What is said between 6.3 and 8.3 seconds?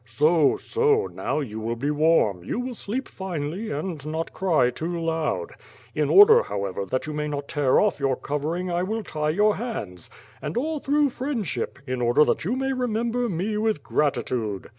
however, that you may not tear off your